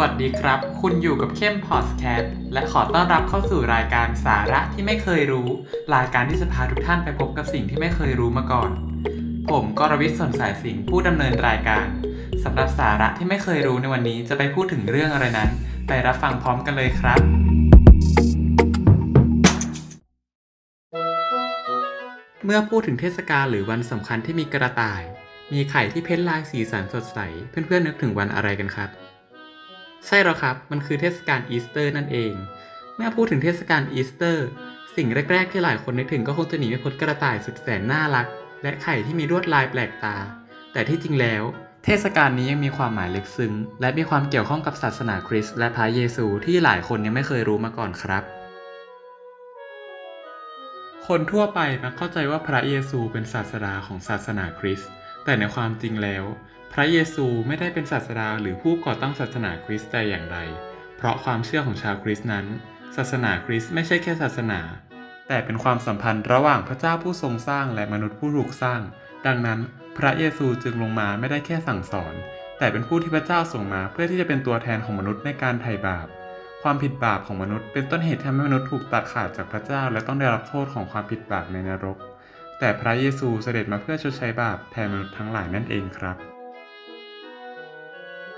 [0.00, 5.48] วัสดีครับ คุณอยู่กับเข้มพอดแคสต์และขอต้อนรับเข้าสู่รายการสาระที่ไม่เคยรู้
[5.94, 8.70] รายการที่จะพาทุกท่านไปพบกับสิ่งที่ไม่เคยรู้มาก่อน
[9.50, 11.86] ผมกรวิทย์สนสายสิงห์ผู้ดำเนินรายการ
[12.44, 15.50] สำหรับสาระที่ไม่เคยรู้ในวันนี้จะไปพูดถึงเรื่องอะไรนั้น
[15.88, 17.20] ไปรับฟังพร้อมกันเลยครับ
[22.44, 25.02] เมื่อพูดถึงเทศกาลหรือวันสำคัญที่มีกระต่าย
[25.52, 27.18] มีไข่ที่ paint ลายสีสันสดใส
[27.50, 28.90] เพื่อนๆนึกถึงวันอะไรกันครับ
[30.06, 32.32] ใช่แล้วครับ มันคือเทศกาลอีสเตอร์นั่นเอง
[32.96, 34.46] เมื่อพูดถึงเทศกาลอีสเตอร์
[34.96, 38.26] สิ่งแรก ๆ ที่หลายคนนึกถึงก็คงจะหนีไม่พ้นกระต่ายสุดแสนน่ารัก
[38.62, 40.16] และไข่ที่มีลวดลายแปลกตา
[40.72, 41.42] แต่ที่จริงแล้ว
[41.84, 48.24] เทศกาลนี้ยังมีความหมายลึกซึ้ง และมีความเกี่ยวข้องกับศาสนาคริสต์และพระเยซูที่หลายคนยังไม่เคยรู้มาก่อนครับ
[51.06, 54.90] คนทั่วไปมักเข้าใจว่าพระเยซูเป็นศาสดาของศาสนาคริสต์
[55.24, 56.24] แต่ในความจริงแล้ว
[56.72, 60.38] พระเยซูไม่ได้เป็นศาสดาหรือผู้ก่อตั้งศาสนาคริสต์แต่อย่างใด
[60.96, 62.46] เพราะความเชื่อของชาวคริสต์นั้น
[62.96, 64.60] ศาสนาคริสต์ไม่ใช่แค่ศาสนา
[65.28, 68.80] แต่เป็นความสัมพันธ์ระหว่างพระเจ้าผู้ทรงสร้างและมนุษย์ผู้ถูกสร้าง
[69.26, 69.60] ดังนั้น
[69.98, 72.14] พระเยซูจึงลงมาไม่ได้แค่สั่งสอน
[72.58, 76.06] แต่เป็นผู้ที่พระเจ้าส่งมาเพื่อที่จะเป็นตัวแทนของมนุษย์ในการไถ่บาป
[76.62, 81.98] ความผิดบาปของมนุษย์ เป็นต้นเหตุที่ทำให้มนุษย์ถูกตัดขาดจากพระเจ้า และต้องได้รับโทษของความผิดบาปในนรก
[82.58, 86.18] แต่พระเยซูเสด็จมาเพื่อชดใช้บาปแทนมนุษย์ทั้งหลายนั่นเองครับ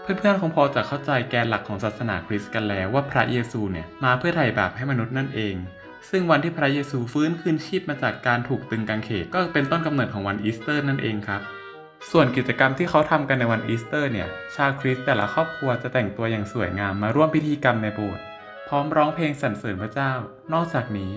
[0.02, 5.54] เพื่อนๆคงพอจะเข้าใจแกนหลักของศาสนาคริสต์กันแล้วว่าพระเยซูเนี่ยมาเพื่อไถ่บาปให้มนุษย์นั่นเอง
[6.10, 11.40] ซึ่งวันที่พระเยซูฟื้นคืนชีพมาจากการถูกตรึงกางเขนก็เป็นต้นกำเนิดของวันอีสเตอร์นั่นเองครับ
[12.10, 18.22] ส่วนกิจกรรมที่เขาทำกันในวันอีสเตอร์เนี่ย ชาวคริสต์แต่ละครอบครัวจะแต่งตัวอย่างสวยงามมาร่วมพิธีกรรมในโบสถ์
[18.68, 20.12] พร้อมร้องเพลงสรรเสริญพระเจ้า
[20.52, 21.10] นอกจากนี้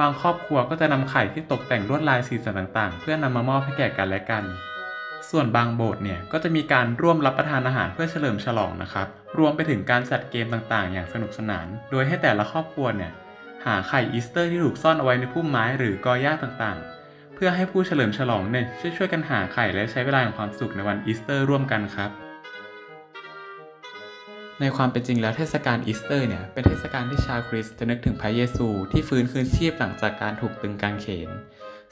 [0.00, 4.44] บางครอบครัวก็จะนำไข่ที่ตกแต่งลวดลายสีสันต่างๆ เพื่อนำมามอบให้แก่กันและกัน
[5.30, 9.06] ส่วนบางโบสถ์เนี่ยก็จะมีการร่วมรับประทานอาหารเพื่อเฉลิมฉลองนะครับ
[9.38, 13.12] รวมไปถึงการจัดเกมต่างๆ อย่างสนุกสนาน โดยให้แต่ละครอบครัวเนี่ย
[13.66, 22.10] หาไข่อีสเตอร์ที่ถูกซ่อนเอาไว้ในพุ่มไม้หรือกอหญ้าต่างๆ เพื่อให้ผู้เฉลิมฉลองเนี่ยช่วยๆกันหาไข่และใช้เวลาแห่งความสุขในวันอีสเตอร์ร่วมกันครับ
[24.60, 31.28] ในความเป็นจริงแล้วเทศกาลอีสเตอร์เนี่ยเป็นเทศกาลที่ชาวคริสต์จะนึกถึงพระเยซู ที่ฟื้นคืนชีพหลังจากการถูกตรึงกางเขน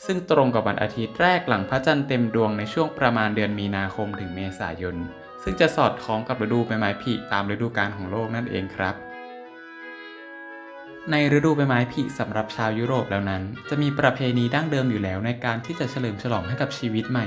[0.05, 4.97] ซึ่งตรงกับวันอาทิตย์แรกหลังพระจันทร์เต็มดวงในช่วงประมาณเดือนมีนาคมถึงเมษายน
[5.43, 8.94] ซึ่งจะสอดคล้องกับฤดูใบไม้ผลิตามฤดูกาลของโลกนั่นเองครับ
[11.10, 17.26] ในฤดูใบไม้ผลิสำหรับชาวยุโรปแล้วนั้น จะมีประเพณีดั้งเดิมอยู่แล้วในการที่จะเฉลิมฉลองให้กับชีวิตใหม่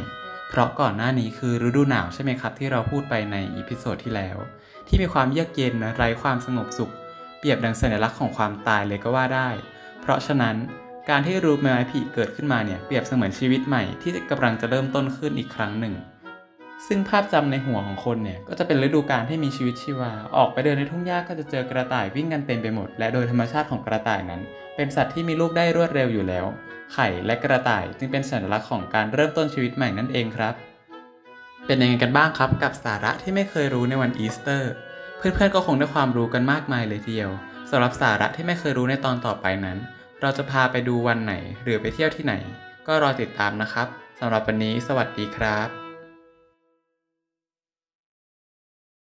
[0.49, 4.38] เพราะก่อนหน้านี้คือฤดูหนาวใช่ไหมครับ ที่เราพูดไปใน episode ที่แล้ว
[4.88, 6.91] ที่มีความเยือกเย็นไร้ความสงบสุข
[7.39, 9.49] เปรียบดังสัญลักษณ์ของความตายเลยก็ว่าได้
[10.01, 10.55] เพราะฉะนั้น
[11.09, 15.94] การที่ฤดูใบไม้ผลิเกิดขึ้นมาเนี่ยเปรียบเสมือนชีวิตใหม่ที่กำลังจะเริ่มต้นขึ้นอีกครั้งหนึ่ง
[16.88, 24.41] ซึ่งภาพจำในหัวของคนเนี่ยก็จะเป็นฤดูกาลที่มีชีวิตชีวา ออกไปเดินในทุ่งหญ้าก็จะเจอกระต่ายวิ่งกันเต็มไปหมด และโดยธรรมชาติของกระต่ายนั้น
[24.75, 26.46] เป็นสัตว์ที่มีลูกได้รวดเร็วอยู่แล้ว
[26.94, 30.53] ไข่และกระต่ายจึงเป็นสัญลักษณ์ของการเริ่มต้นชีวิตใหม่นั่นเองครับ
[31.66, 34.72] เป็นยังไงกันบ้างครับ กับสาระที่ไม่เคยรู้ในวันอีสเตอร์
[35.17, 37.31] เพื่อนๆก็คงได้ความรู้กันมากมายเลยทีเดียว
[37.69, 39.78] สำหรับสาระที่ไม่เคยรู้ในตอนต่อไปนั้น
[40.22, 41.33] เราจะพาไปดูวันไหน
[41.63, 42.33] หรือไปเที่ยวที่ไหน
[42.88, 43.88] ก็รอติดตามนะครับ
[44.19, 45.86] สำหรับวันนี้สวัสดีครับ